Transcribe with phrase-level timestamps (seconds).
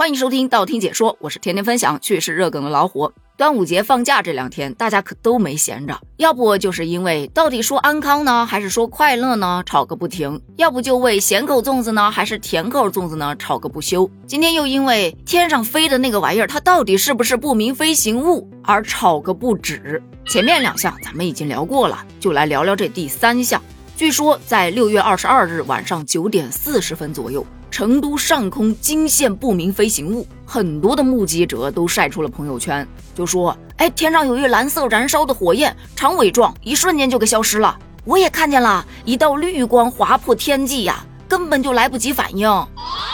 [0.00, 3.10] 欢迎收听道听解说，我是天天分享趣事热梗的老虎。
[3.36, 14.08] 端午节放假这两天，大家可都没闲着，要不就是因为到底说安康呢，还是说快乐呢，吵个不停；要不就为咸口粽子呢，还是甜口粽子呢，吵个不休。
[14.24, 20.00] 今天又因为天上飞的那个玩意儿，它到底是不是不明飞行物而吵个不止。
[20.28, 23.60] 前面两项咱们已经聊过了，就来聊聊这第三项。
[23.96, 27.44] 据说在六月二十二日晚上九点四十分左右。
[27.78, 32.84] 成都上空惊现不明飞行物，很多的目击者都晒出了朋友圈，
[33.14, 37.78] 就说：“哎，天上有一蓝色燃烧的火焰，长尾状，一瞬间就给消失了。
[38.04, 42.50] 我也看见了一道绿光划破天际呀，根本就来不及反应。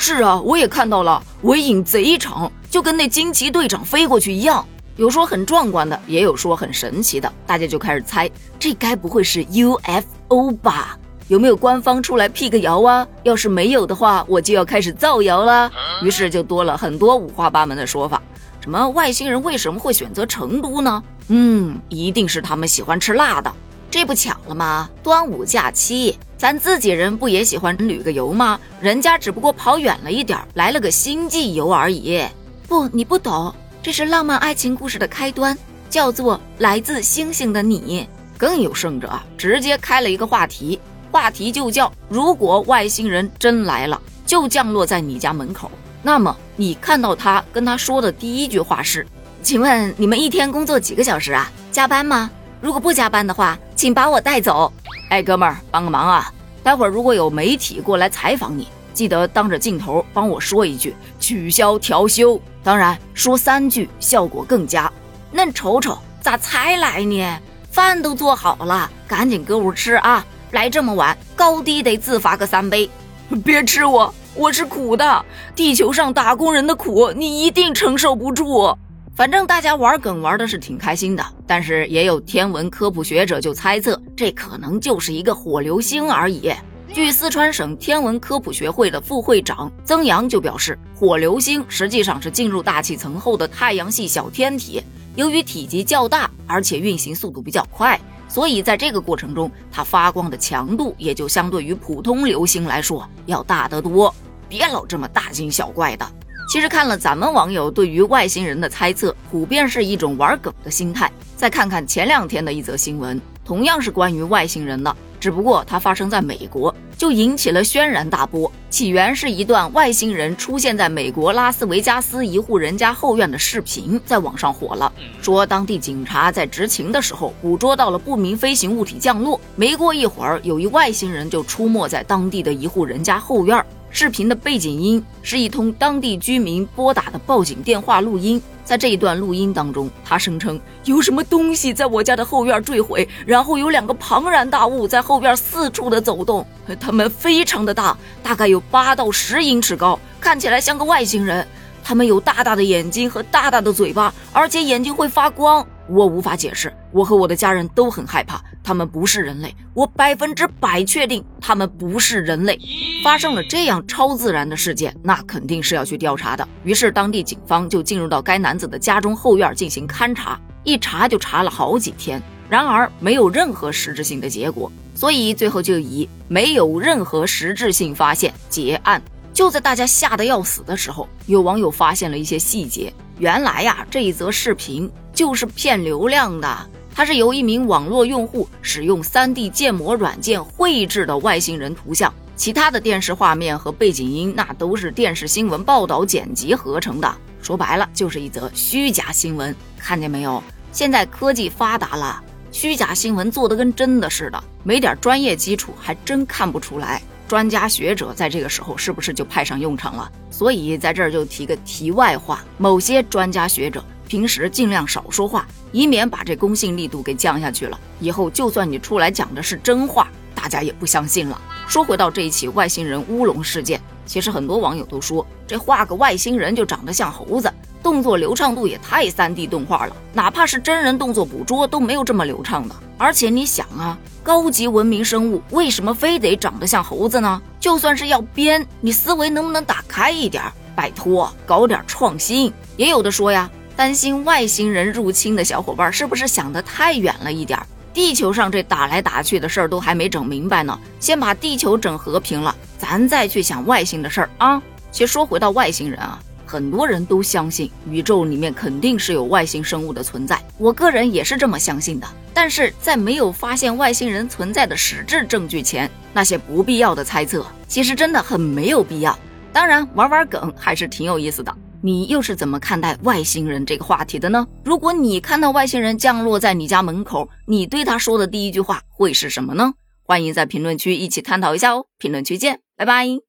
[0.00, 4.66] 是啊，我也看到了，尾影贼长，就跟那惊奇队长飞过去一样。
[4.96, 8.28] 有说很壮观的，也有说很神奇的，大家就开始猜，
[8.58, 13.06] 这该不会是 UFO 吧？”有没有官方出来辟个谣啊？
[13.22, 15.70] 要是没有的话，我就要开始造谣了。
[16.02, 18.22] 于是就多了很多五花八门的说法，
[18.62, 21.02] 什么外星人为什么会选择成都呢？
[21.28, 23.52] 嗯，一定是他们喜欢吃辣的。
[23.90, 24.88] 这不巧了吗？
[25.02, 28.58] 端午假期，咱自己人不也喜欢旅个游吗？
[28.80, 32.24] 人家只不过跑远了一点，来了个星际游而已。
[32.66, 35.56] 不，你不懂，这是浪漫爱情故事的开端，
[35.90, 38.06] 叫做《来自星星的你》。
[38.38, 40.80] 更有甚者，直接开了一个话题。
[41.10, 45.70] 话题就叫：如果外星人真来了，就降落在你家门口，
[46.02, 49.06] 那么你看到他跟他说的第一句话是
[49.42, 51.50] ：“请问你们一天工作几个小时啊？
[51.72, 52.30] 加班吗？
[52.60, 54.72] 如果不加班的话， 请把我带走。”
[55.10, 56.32] 哎，哥们儿，帮个忙啊！
[56.62, 64.92] 待会儿如果有媒体过来采访你，记得当着镜头帮我说一句“取消调休”，当然说三句效果更佳。
[65.34, 67.38] 恁瞅瞅咋才来呢？
[67.70, 70.24] 饭都做好了，赶紧搁屋吃啊！
[70.52, 72.88] 来这么晚，高低得自罚个三杯。
[73.44, 75.24] 别吃我，我是苦的。
[75.54, 78.74] 地球上打工人的苦，你一定承受不住。
[79.14, 86.52] 反正大家玩梗玩的是挺开心的，但是也有天文科普学者就猜测，这可能就是一个火流星而已。
[86.90, 94.82] 据四川省天文科普学会的副会长曾阳就表示，火流星实际上是进入大气层后的太阳系小天体，
[95.14, 98.00] 由于体积较大，而且运行速度比较快。
[98.28, 104.14] 所以在这个过程中，它发光的强度也就相对于普通流星来说要大得多。
[104.48, 106.06] 别老这么大惊小怪的。
[106.50, 111.10] 其实看了咱们网友对于外星人的猜测，普遍是一种玩梗的心态。
[111.36, 114.96] 再看看前两天的一则新闻，同样是关于外星人的。
[115.20, 118.50] 只不过它发生在美国，就引起了轩然大波。
[118.70, 124.92] 起源是一段外星人出现在美国拉斯维加斯一户人家后院的视频，在网上火了。
[125.22, 129.40] 说当地警察在执勤的时候，捕捉到了不明飞行物体降落。
[129.56, 133.64] 没过一会儿，有一外星人就出没在当地的一户人家后院。
[133.90, 138.40] 视频的背景音是一通当地居民拨打的报警电话录音。
[138.68, 146.46] 在这一段录音当中，他声称有什么东西在我家的后院坠毁，然后有两个庞然大物在后院四处的走动，
[146.78, 151.48] 他们非常的大，大概有八到十英尺高，看起来像个外星人。
[151.82, 155.66] 他们有大大的眼睛和大大的嘴巴，而且眼睛会发光。
[155.88, 158.42] 我无法解释，我和我的家人都很害怕。
[158.62, 162.58] 他们不是人类，我百分之百确定他们不是人类。
[163.02, 166.46] 发生了这样超自然的事件，那肯定是要去调查的。
[166.64, 179.02] 于是当地警方就进入到该男子的家中后院进行勘查，一查就查了好几天，然而没有任何实质性的结果，所以最后就以没有任何实质性发现结案。
[179.32, 182.92] 就在大家吓得要死的时候，有网友发现了一些细节。
[183.18, 186.70] 原来呀，这一则视频就是骗流量的。
[186.98, 197.16] 它是由一名网络用户使用 3D 建模软件绘制的外星人图像，其他的电视画面和背景音那都是电视新闻报道剪辑合成的。
[197.40, 199.54] 说白了，就是一则虚假新闻。
[199.78, 200.42] 看见没有？
[200.72, 202.20] 现在科技发达了，
[202.50, 207.00] 虚假新闻做的跟真的似的，没点专业基础还真看不出来。
[207.28, 210.10] 专家学者在这个时候是不是就派上用场了？
[210.32, 217.78] 所以在这儿就提个题外话：某些专家学者平时尽量少说话，以免把这公信力度给降下去了。
[218.00, 221.40] 以后就算你出来讲的是真话，大家也不相信了。
[221.66, 227.52] 说回到这一起外星人乌龙事件，其实很多网友都说，这画个外星人就长得像猴子。
[227.80, 232.74] 动作流畅度也太三 D 动画了，哪怕是真人动作捕捉都没有这么流畅的。
[232.96, 237.40] 而且你想啊，高级文明生物为什么非得长得像猴子呢？
[237.60, 240.42] 就算是要编，你思维能不能打开一点？
[240.74, 242.52] 拜托，搞点创新。
[242.76, 247.64] 也有的说呀，担心外星人入侵的小伙伴是不是想得太远了一点儿？
[247.94, 254.60] 地球上这打来打去的事儿都还没整明白呢，先把地球整和平了，咱再去想外星的事儿啊。
[254.90, 256.20] 其实说回到外星人啊。
[256.44, 262.06] 很多人都相信宇宙里面肯定是有外星生物的存在，我个人也是这么相信的。
[262.34, 269.16] 但是在没有发现外星人存在的实质证据前，那些不必要的猜测其实真的很没有必要。
[269.52, 271.54] 当然，玩玩梗还是挺有意思的。
[271.82, 274.46] 你又是怎么看待外星人这个话题的呢？
[274.64, 279.72] 如果你看到外星人降落在你家门口，你对他说的第一句话会是什么呢？
[280.02, 281.84] 欢迎在评论区一起探讨一下哦！
[281.98, 283.27] 评论区见，拜拜。